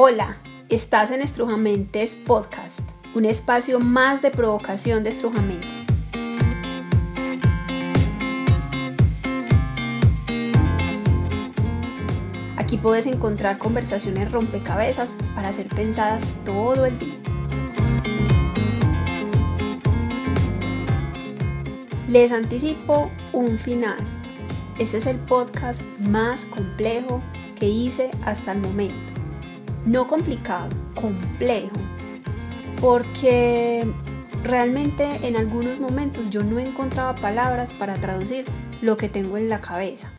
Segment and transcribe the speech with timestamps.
[0.00, 0.36] Hola,
[0.68, 2.82] estás en Estrujamentes Podcast,
[3.16, 5.68] un espacio más de provocación de estrujamentos.
[12.56, 17.18] Aquí puedes encontrar conversaciones rompecabezas para ser pensadas todo el día.
[22.08, 23.98] Les anticipo un final.
[24.78, 27.20] Este es el podcast más complejo
[27.58, 29.17] que hice hasta el momento
[29.84, 31.76] no complicado, complejo,
[32.80, 33.86] porque
[34.42, 38.44] realmente en algunos momentos yo no encontraba palabras para traducir
[38.80, 40.12] lo que tengo en la cabeza.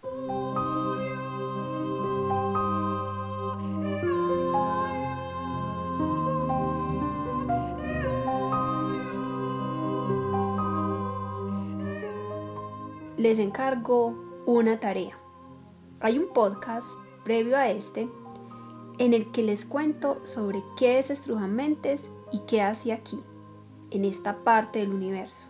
[13.18, 14.16] Les encargo
[14.46, 15.20] una tarea.
[16.00, 16.88] Hay un podcast
[17.26, 18.10] previo a este
[19.00, 23.24] en el que les cuento sobre qué es Estrujamentes y qué hace aquí,
[23.92, 25.48] en esta parte del universo.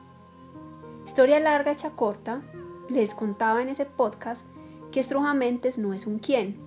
[1.05, 2.43] Historia larga hecha corta,
[2.89, 4.45] les contaba en ese podcast
[4.91, 6.59] que Estrujamentes no es un quién,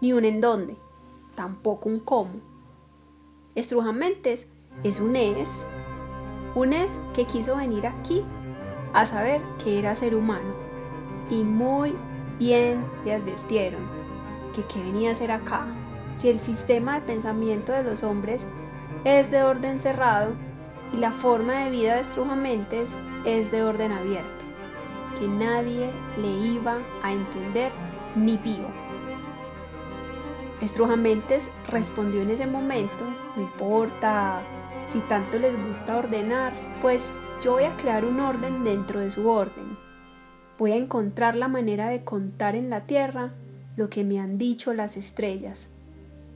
[0.00, 0.76] ni un en dónde,
[1.34, 2.34] tampoco un cómo.
[3.56, 4.46] Estrujamentes
[4.84, 5.66] es un es,
[6.54, 8.22] un es que quiso venir aquí
[8.92, 10.54] a saber que era ser humano
[11.28, 11.96] y muy
[12.38, 13.95] bien le advirtieron
[14.56, 15.66] que qué venía a hacer acá,
[16.16, 18.46] si el sistema de pensamiento de los hombres
[19.04, 20.32] es de orden cerrado
[20.94, 22.96] y la forma de vida de Estrujamentes
[23.26, 24.44] es de orden abierto,
[25.18, 27.70] que nadie le iba a entender
[28.14, 28.68] ni vivo.
[30.62, 33.04] Estrujamentes respondió en ese momento,
[33.36, 34.40] no importa
[34.88, 37.12] si tanto les gusta ordenar, pues
[37.42, 39.76] yo voy a crear un orden dentro de su orden.
[40.58, 43.34] Voy a encontrar la manera de contar en la tierra
[43.76, 45.68] lo que me han dicho las estrellas.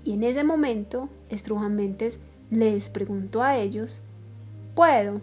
[0.05, 2.21] Y en ese momento, Estrujamentes
[2.51, 4.01] les preguntó a ellos,
[4.75, 5.21] ¿puedo?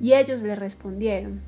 [0.00, 1.40] Y ellos le respondieron,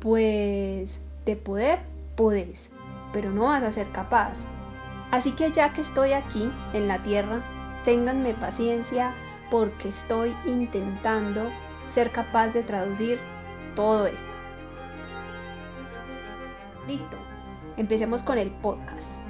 [0.00, 1.80] pues de poder
[2.14, 2.70] podés,
[3.12, 4.44] pero no vas a ser capaz.
[5.10, 7.44] Así que ya que estoy aquí, en la tierra,
[7.84, 9.12] ténganme paciencia
[9.50, 11.50] porque estoy intentando
[11.88, 13.18] ser capaz de traducir
[13.76, 14.30] todo esto.
[16.88, 17.16] Listo,
[17.76, 19.25] empecemos con el podcast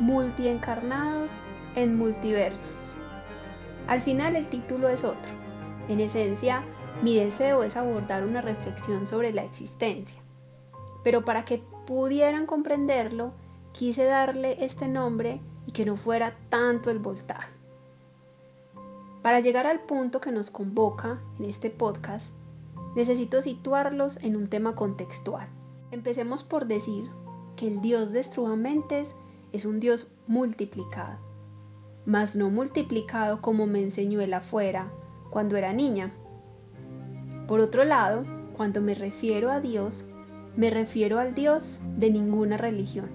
[0.00, 1.32] multiencarnados
[1.74, 2.96] en multiversos.
[3.86, 5.32] Al final el título es otro.
[5.88, 6.64] En esencia,
[7.02, 10.20] mi deseo es abordar una reflexión sobre la existencia.
[11.04, 13.32] Pero para que pudieran comprenderlo,
[13.72, 17.52] quise darle este nombre y que no fuera tanto el voltaje.
[19.22, 22.36] Para llegar al punto que nos convoca en este podcast,
[22.96, 25.48] necesito situarlos en un tema contextual.
[25.90, 27.10] Empecemos por decir
[27.56, 29.14] que el Dios de Estrujamentes
[29.52, 31.18] es un Dios multiplicado,
[32.06, 34.90] mas no multiplicado como me enseñó él afuera
[35.30, 36.12] cuando era niña.
[37.46, 40.06] Por otro lado, cuando me refiero a Dios,
[40.56, 43.08] me refiero al Dios de ninguna religión.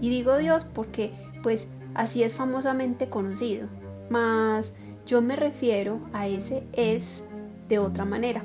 [0.00, 3.68] Y digo Dios porque, pues, así es famosamente conocido,
[4.10, 4.72] mas
[5.06, 7.24] yo me refiero a ese es
[7.68, 8.42] de otra manera.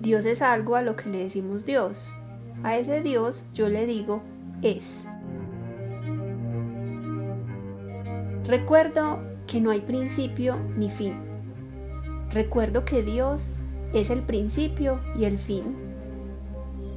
[0.00, 2.12] Dios es algo a lo que le decimos Dios.
[2.62, 4.22] A ese Dios yo le digo
[4.62, 5.06] es.
[8.48, 11.16] Recuerdo que no hay principio ni fin.
[12.30, 13.50] Recuerdo que Dios
[13.92, 15.76] es el principio y el fin.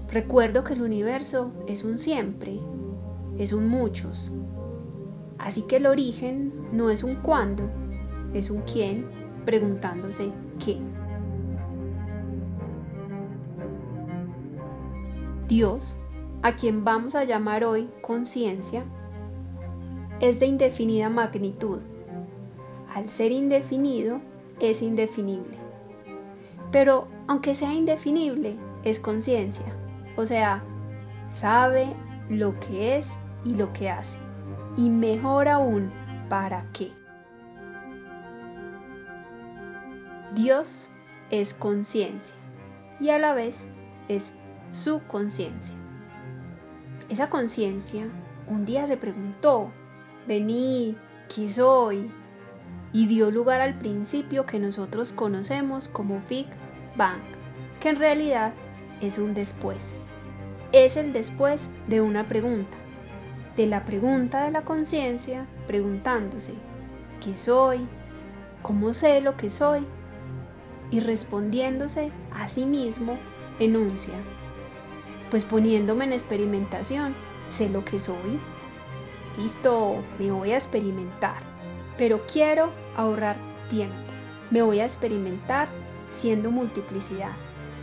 [0.09, 2.57] Recuerdo que el universo es un siempre,
[3.37, 4.31] es un muchos.
[5.39, 7.69] Así que el origen no es un cuándo,
[8.33, 9.09] es un quién
[9.43, 10.31] preguntándose
[10.63, 10.77] qué.
[15.49, 15.97] Dios,
[16.43, 18.85] a quien vamos a llamar hoy conciencia,
[20.21, 21.79] es de indefinida magnitud.
[22.93, 24.21] Al ser indefinido,
[24.59, 25.57] es indefinible.
[26.71, 29.65] Pero aunque sea indefinible, es conciencia.
[30.15, 30.63] O sea,
[31.33, 31.87] sabe
[32.29, 34.17] lo que es y lo que hace.
[34.77, 35.91] Y mejor aún,
[36.29, 36.91] ¿para qué?
[40.35, 40.87] Dios
[41.29, 42.37] es conciencia
[42.99, 43.67] y a la vez
[44.07, 44.33] es
[44.71, 45.75] su conciencia.
[47.09, 48.07] Esa conciencia
[48.47, 49.71] un día se preguntó,
[50.31, 50.95] Vení,
[51.27, 52.09] ¿qué soy?
[52.93, 56.47] Y dio lugar al principio que nosotros conocemos como Big
[56.95, 57.19] Bang,
[57.81, 58.53] que en realidad
[59.01, 59.93] es un después.
[60.71, 62.77] Es el después de una pregunta,
[63.57, 66.53] de la pregunta de la conciencia preguntándose,
[67.21, 67.85] ¿qué soy?
[68.61, 69.85] ¿Cómo sé lo que soy?
[70.91, 73.17] Y respondiéndose a sí mismo,
[73.59, 74.15] enuncia,
[75.29, 77.15] pues poniéndome en experimentación,
[77.49, 78.39] sé lo que soy
[79.37, 81.49] listo, me voy a experimentar.
[81.97, 83.35] pero quiero ahorrar
[83.69, 83.95] tiempo.
[84.49, 85.67] Me voy a experimentar
[86.09, 87.33] siendo multiplicidad,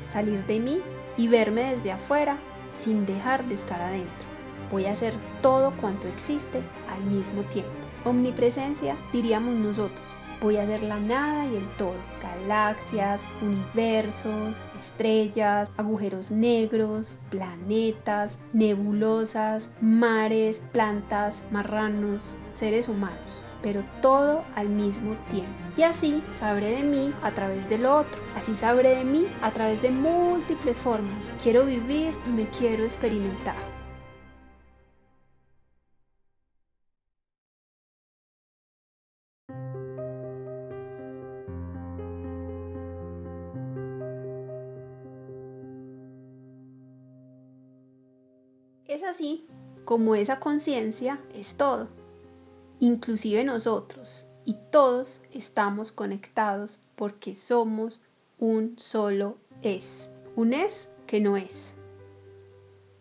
[0.09, 0.81] salir de mí
[1.17, 2.39] y verme desde afuera
[2.73, 4.27] sin dejar de estar adentro.
[4.73, 7.71] Voy a hacer todo cuanto existe al mismo tiempo.
[8.05, 10.07] Omnipresencia, diríamos nosotros.
[10.41, 11.97] Voy a hacer la nada y el todo.
[12.23, 24.69] Galaxias, universos, estrellas, agujeros negros, planetas, nebulosas, mares, plantas, marranos, seres humanos pero todo al
[24.69, 25.53] mismo tiempo.
[25.77, 28.23] Y así sabré de mí a través de lo otro.
[28.37, 31.33] Así sabré de mí a través de múltiples formas.
[31.43, 33.78] Quiero vivir y me quiero experimentar.
[48.89, 49.47] Es así
[49.85, 51.89] como esa conciencia es todo
[52.81, 58.01] inclusive nosotros, y todos estamos conectados porque somos
[58.39, 60.11] un solo es.
[60.37, 61.75] Un es que no es.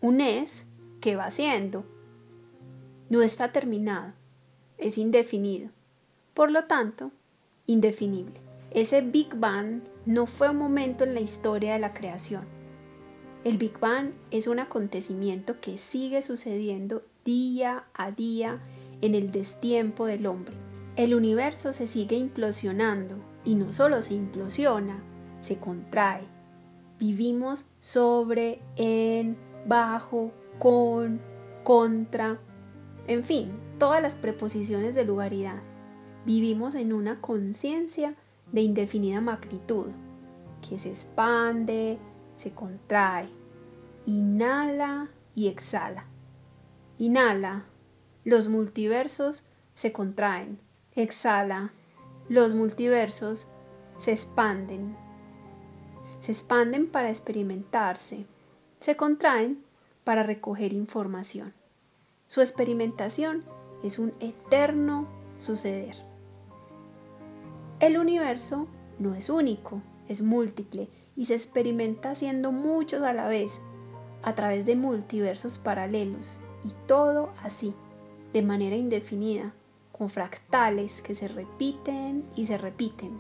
[0.02, 0.66] Un es
[1.00, 1.86] que va siendo.
[3.10, 4.14] No está terminado,
[4.78, 5.70] es indefinido.
[6.34, 7.12] Por lo tanto,
[7.66, 8.42] indefinible.
[8.72, 12.57] Ese Big Bang no fue un momento en la historia de la creación.
[13.48, 18.60] El Big Bang es un acontecimiento que sigue sucediendo día a día
[19.00, 20.54] en el destiempo del hombre.
[20.98, 23.16] El universo se sigue implosionando
[23.46, 25.02] y no solo se implosiona,
[25.40, 26.26] se contrae.
[27.00, 31.22] Vivimos sobre, en, bajo, con,
[31.64, 32.42] contra,
[33.08, 35.62] en fin, todas las preposiciones de lugaridad.
[36.26, 38.14] Vivimos en una conciencia
[38.52, 39.86] de indefinida magnitud,
[40.68, 41.98] que se expande,
[42.38, 43.30] se contrae,
[44.06, 46.06] inhala y exhala.
[46.98, 47.66] Inhala
[48.28, 50.60] los multiversos se contraen.
[50.96, 51.72] Exhala.
[52.28, 53.48] Los multiversos
[53.98, 54.98] se expanden.
[56.20, 58.26] Se expanden para experimentarse.
[58.82, 59.64] Se contraen
[60.04, 61.54] para recoger información.
[62.28, 63.46] Su experimentación
[63.82, 65.08] es un eterno
[65.38, 65.96] suceder.
[67.80, 68.68] El universo
[69.00, 73.60] no es único, es múltiple y se experimenta siendo muchos a la vez,
[74.22, 77.74] a través de multiversos paralelos, y todo así
[78.32, 79.54] de manera indefinida,
[79.92, 83.20] con fractales que se repiten y se repiten.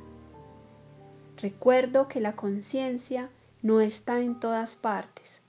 [1.37, 3.29] Recuerdo que la conciencia
[3.61, 5.41] no está en todas partes,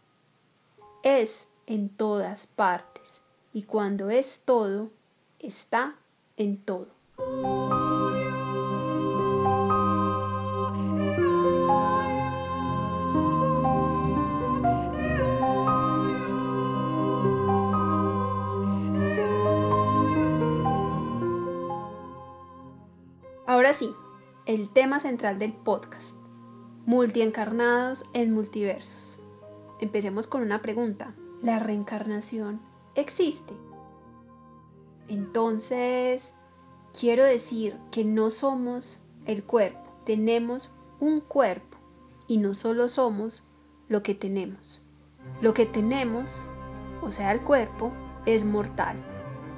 [1.02, 3.20] es en todas partes
[3.52, 4.90] y cuando es todo,
[5.38, 5.96] está
[6.36, 6.88] en todo.
[23.48, 23.96] Ahora sí,
[24.44, 26.18] el tema central del podcast.
[26.84, 29.18] Multiencarnados en multiversos.
[29.80, 31.14] Empecemos con una pregunta.
[31.40, 32.60] ¿La reencarnación
[32.94, 33.54] existe?
[35.08, 36.34] Entonces,
[36.92, 40.70] quiero decir que no somos el cuerpo, tenemos
[41.00, 41.78] un cuerpo
[42.26, 43.48] y no solo somos
[43.88, 44.82] lo que tenemos.
[45.40, 46.50] Lo que tenemos,
[47.00, 47.92] o sea, el cuerpo,
[48.26, 48.98] es mortal,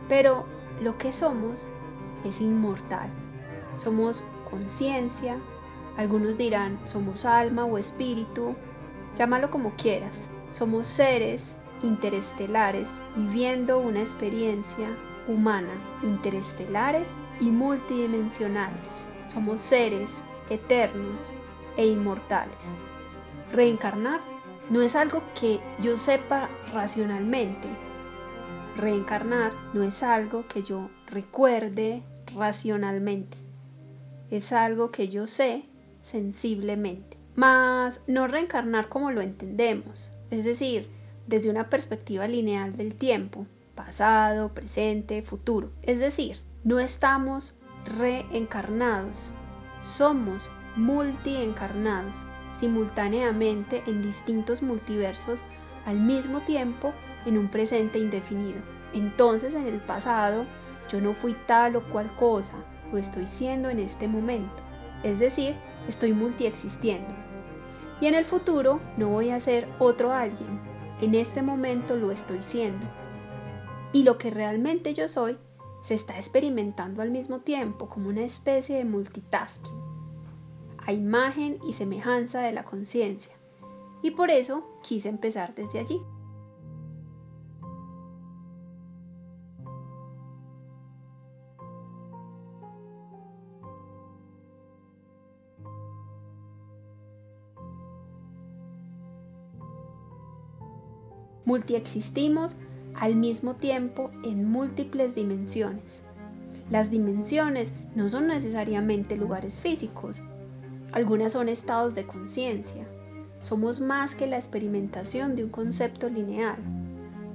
[0.08, 0.46] pero
[0.80, 1.70] lo que somos
[2.24, 3.10] es inmortal
[3.76, 5.38] somos conciencia,
[5.96, 8.54] algunos dirán somos alma o espíritu,
[9.16, 14.88] llámalo como quieras, somos seres interestelares viviendo una experiencia
[15.26, 15.72] humana,
[16.02, 17.08] interestelares
[17.40, 19.04] y multidimensionales.
[19.26, 21.32] Somos seres eternos
[21.76, 22.56] e inmortales.
[23.52, 24.20] Reencarnar
[24.68, 27.68] no es algo que yo sepa racionalmente.
[28.76, 32.02] Reencarnar no es algo que yo recuerde
[32.34, 33.39] racionalmente
[34.30, 35.64] es algo que yo sé
[36.00, 37.18] sensiblemente.
[37.36, 40.88] Mas no reencarnar como lo entendemos, es decir,
[41.26, 45.70] desde una perspectiva lineal del tiempo, pasado, presente, futuro.
[45.82, 49.30] Es decir, no estamos reencarnados,
[49.82, 55.42] somos multiencarnados simultáneamente en distintos multiversos
[55.86, 56.92] al mismo tiempo
[57.24, 58.60] en un presente indefinido.
[58.92, 60.44] Entonces en el pasado
[60.90, 62.56] yo no fui tal o cual cosa,
[62.92, 64.62] lo estoy siendo en este momento,
[65.02, 65.54] es decir,
[65.88, 67.14] estoy multiexistiendo.
[68.00, 70.60] Y en el futuro no voy a ser otro alguien,
[71.00, 72.86] en este momento lo estoy siendo.
[73.92, 75.38] Y lo que realmente yo soy
[75.82, 79.78] se está experimentando al mismo tiempo como una especie de multitasking,
[80.86, 83.32] a imagen y semejanza de la conciencia.
[84.02, 86.00] Y por eso quise empezar desde allí.
[101.50, 102.54] Multiexistimos
[102.94, 106.00] al mismo tiempo en múltiples dimensiones.
[106.70, 110.22] Las dimensiones no son necesariamente lugares físicos,
[110.92, 112.86] algunas son estados de conciencia.
[113.40, 116.58] Somos más que la experimentación de un concepto lineal.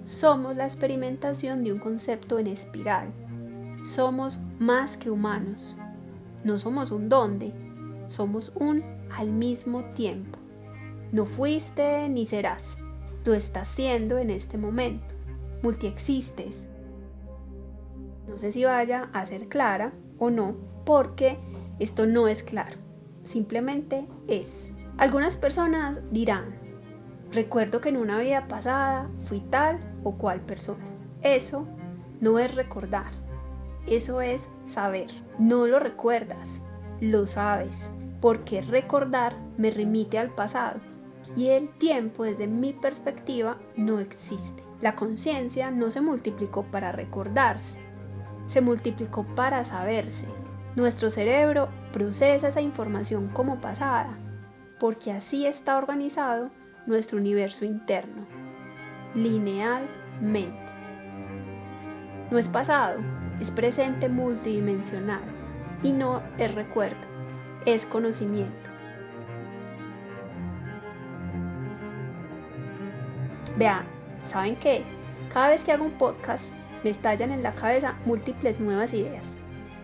[0.06, 3.10] Somos la experimentación de un concepto en espiral.
[3.84, 5.76] Somos más que humanos.
[6.46, 7.52] No somos un dónde,
[8.08, 8.82] somos un
[9.14, 10.40] al mismo tiempo.
[11.12, 12.78] No fuiste ni serás,
[13.26, 15.14] lo estás siendo en este momento.
[15.62, 16.68] Multiexistes.
[18.28, 20.56] No sé si vaya a ser clara o no,
[20.86, 21.38] porque
[21.80, 22.78] esto no es claro,
[23.24, 24.72] simplemente es.
[24.98, 26.56] Algunas personas dirán,
[27.32, 30.86] recuerdo que en una vida pasada fui tal o cual persona.
[31.22, 31.68] Eso
[32.22, 33.12] no es recordar,
[33.88, 35.08] eso es saber.
[35.38, 36.62] No lo recuerdas,
[37.02, 37.90] lo sabes,
[38.22, 40.80] porque recordar me remite al pasado
[41.36, 44.64] y el tiempo desde mi perspectiva no existe.
[44.82, 47.80] La conciencia no se multiplicó para recordarse,
[48.48, 50.28] se multiplicó para saberse.
[50.76, 54.18] Nuestro cerebro procesa esa información como pasada,
[54.80, 56.52] porque así está organizado
[56.86, 58.26] nuestro universo interno,
[59.16, 60.66] linealmente.
[62.30, 63.00] No es pasado,
[63.40, 65.24] es presente multidimensional
[65.82, 67.08] y no es recuerdo,
[67.66, 68.65] es conocimiento.
[73.58, 73.86] Vean,
[74.26, 74.84] ¿saben qué?
[75.34, 79.36] Cada vez que hago un podcast me estallan en la cabeza múltiples nuevas ideas.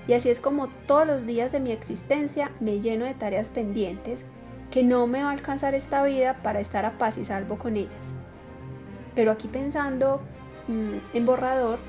[0.08, 4.26] Y así es como todos los días de mi existencia me lleno de tareas pendientes
[4.72, 7.78] que no me va a alcanzar esta vida para estar a paz y salvo con
[7.78, 8.14] ellas.
[9.16, 10.22] Pero aquí pensando
[10.68, 11.80] mm, en borrador,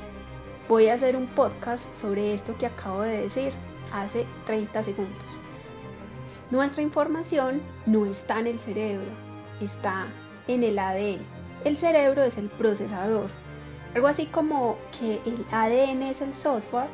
[0.68, 3.52] voy a hacer un podcast sobre esto que acabo de decir
[3.92, 5.24] hace 30 segundos.
[6.50, 9.10] Nuestra información no está en el cerebro,
[9.60, 10.06] está
[10.48, 11.41] en el ADN.
[11.64, 13.30] El cerebro es el procesador,
[13.94, 16.88] algo así como que el ADN es el software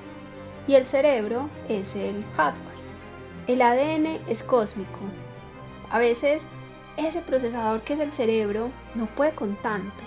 [0.66, 2.78] y el cerebro es el hardware.
[3.46, 5.00] El ADN es cósmico.
[5.90, 6.48] A veces
[6.98, 10.04] ese procesador que es el cerebro no puede con tanto,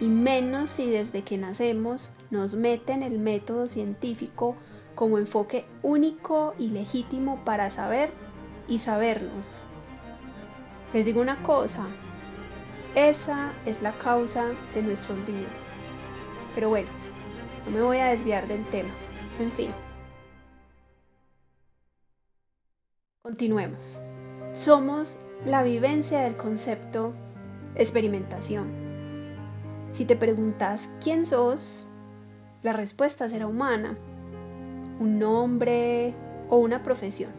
[0.00, 4.56] y menos si desde que nacemos nos meten el método científico
[4.94, 8.12] como enfoque único y legítimo para saber
[8.66, 9.60] y sabernos.
[10.94, 11.86] Les digo una cosa,
[12.94, 15.48] esa es la causa de nuestro olvido.
[16.54, 16.88] Pero bueno,
[17.66, 18.90] no me voy a desviar del tema.
[19.38, 19.70] En fin.
[23.22, 24.00] Continuemos.
[24.52, 27.12] Somos la vivencia del concepto
[27.76, 28.68] experimentación.
[29.92, 31.86] Si te preguntas quién sos,
[32.62, 33.96] la respuesta será humana,
[34.98, 36.14] un nombre
[36.48, 37.30] o una profesión.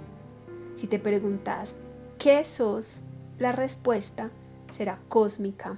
[0.77, 1.75] Si te preguntas
[2.17, 3.01] qué sos,
[3.37, 4.31] la respuesta
[4.71, 5.77] será cósmica.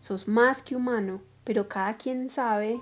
[0.00, 2.80] Sos más que humano, pero cada quien sabe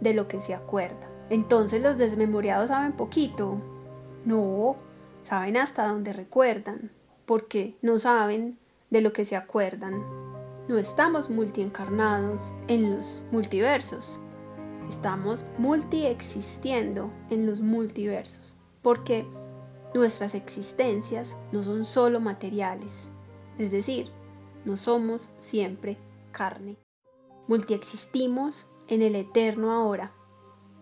[0.00, 1.08] de lo que se acuerda.
[1.28, 3.60] Entonces los desmemoriados saben poquito.
[4.24, 4.76] No,
[5.22, 6.90] saben hasta donde recuerdan,
[7.26, 8.58] porque no saben
[8.90, 10.04] de lo que se acuerdan.
[10.68, 14.20] No estamos multiencarnados en los multiversos.
[14.88, 19.24] Estamos multiexistiendo en los multiversos, porque
[19.94, 23.10] nuestras existencias no son solo materiales,
[23.58, 24.10] es decir,
[24.64, 25.98] no somos siempre
[26.32, 26.76] carne.
[27.48, 30.12] Multiexistimos en el eterno ahora,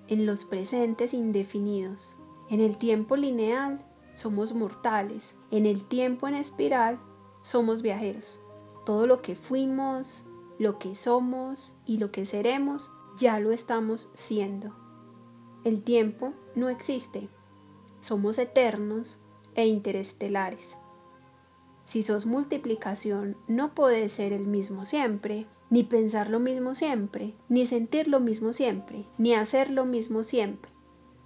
[0.08, 2.16] en los presentes indefinidos.
[2.50, 6.99] En el tiempo lineal somos mortales, en el tiempo en espiral
[7.42, 8.40] somos viajeros.
[8.85, 10.25] Todo lo que fuimos,
[10.58, 14.75] lo que somos y lo que seremos ya lo estamos siendo.
[15.64, 17.28] El tiempo no existe.
[18.00, 19.18] Somos eternos
[19.54, 20.78] e interestelares.
[21.88, 27.64] Si sos multiplicación, no puede ser el mismo siempre, ni pensar lo mismo siempre, ni
[27.64, 30.71] sentir lo mismo siempre, ni hacer lo mismo siempre.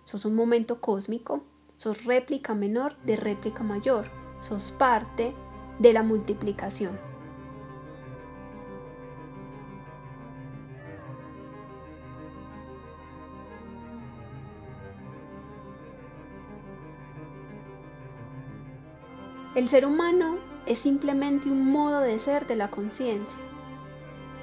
[0.04, 1.42] Sos un momento cósmico,
[1.78, 4.07] sos réplica menor de réplica mayor,
[4.38, 5.35] sos parte
[5.81, 6.97] de la multiplicación.
[19.57, 23.38] El ser humano es simplemente un modo de ser de la conciencia.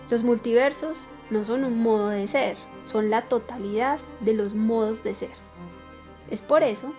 [0.09, 5.13] Los multiversos no son un modo de ser, son la totalidad de los modos de
[5.13, 5.31] ser.
[6.29, 6.93] Es por eso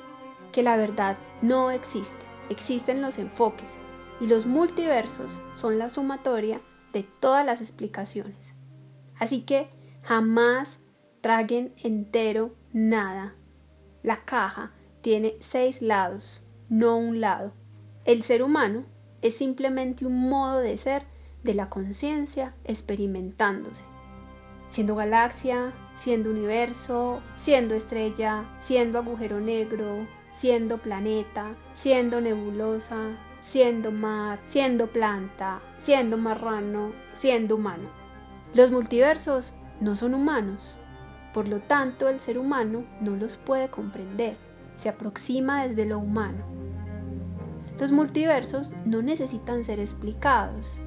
[0.53, 3.79] que la verdad no existe, existen los enfoques
[4.21, 6.61] y los multiversos son la sumatoria
[6.93, 8.55] de todas las explicaciones.
[9.19, 9.71] Así que
[10.03, 10.79] jamás
[11.21, 13.35] traguen entero nada.
[14.03, 14.73] La caja
[15.03, 17.53] tiene seis lados, no un lado.
[18.05, 18.85] El ser humano
[19.23, 21.05] es simplemente un modo de ser
[21.43, 23.85] de la conciencia experimentándose,
[24.69, 34.41] siendo galaxia, siendo universo, siendo estrella, siendo agujero negro, siendo planeta, siendo nebulosa, siendo mar,
[34.47, 37.89] siendo planta, siendo marrano, siendo humano.
[38.55, 40.77] Los multiversos no son humanos,
[41.33, 44.37] por lo tanto el ser humano no los puede comprender,
[44.77, 46.45] se aproxima desde lo humano.
[47.81, 50.79] Los multiversos no necesitan ser explicados,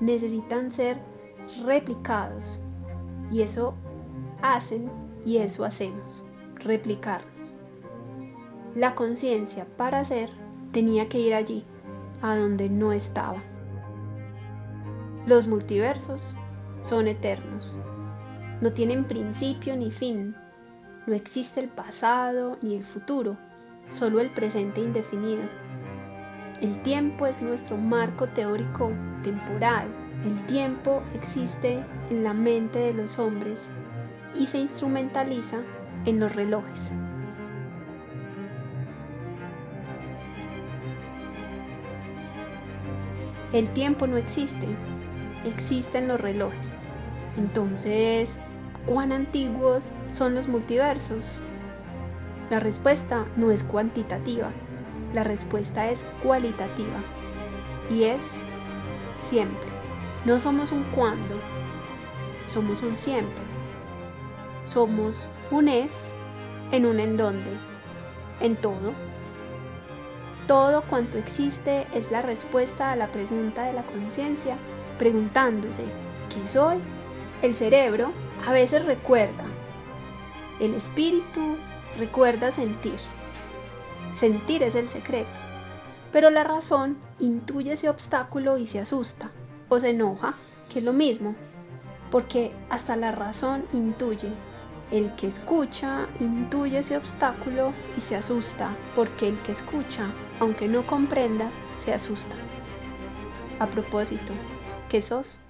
[0.00, 0.98] necesitan ser
[1.64, 2.60] replicados.
[3.32, 3.74] Y eso
[4.42, 4.90] hacen
[5.24, 6.22] y eso hacemos,
[6.56, 7.58] replicarnos.
[8.74, 10.28] La conciencia para ser
[10.70, 11.64] tenía que ir allí,
[12.20, 13.42] a donde no estaba.
[15.26, 16.36] Los multiversos
[16.82, 17.78] son eternos,
[18.60, 20.36] no tienen principio ni fin,
[21.06, 23.38] no existe el pasado ni el futuro,
[23.88, 25.42] solo el presente indefinido.
[26.64, 28.90] El tiempo es nuestro marco teórico
[29.22, 29.86] temporal.
[30.24, 33.68] El tiempo existe en la mente de los hombres
[34.34, 35.58] y se instrumentaliza
[36.06, 36.90] en los relojes.
[43.52, 44.66] El tiempo no existe,
[45.44, 46.78] existen los relojes.
[47.36, 48.40] Entonces,
[48.86, 51.40] ¿cuán antiguos son los multiversos?
[52.48, 54.50] La respuesta no es cuantitativa,
[55.14, 56.98] la respuesta es cualitativa
[57.90, 58.34] y es
[59.16, 59.70] siempre.
[60.24, 61.36] No somos un cuándo,
[62.48, 63.42] somos un siempre.
[64.64, 66.12] Somos un es
[66.72, 67.50] en un en donde,
[68.40, 68.92] en todo.
[70.48, 74.56] Todo cuanto existe es la respuesta a la pregunta de la conciencia,
[74.98, 75.84] preguntándose,
[76.28, 76.78] ¿qué soy?
[77.42, 78.10] El cerebro
[78.46, 79.44] a veces recuerda,
[80.60, 81.56] el espíritu
[81.98, 82.98] recuerda sentir.
[84.16, 85.38] Sentir es el secreto.
[86.12, 89.32] Pero la razón intuye ese obstáculo y se asusta
[89.68, 90.34] o se enoja,
[90.68, 91.34] que es lo mismo,
[92.10, 94.28] porque hasta la razón intuye.
[94.90, 100.86] El que escucha intuye ese obstáculo y se asusta, porque el que escucha, aunque no
[100.86, 102.36] comprenda, se asusta.
[103.58, 104.32] A propósito,
[104.88, 105.40] ¿qué sos?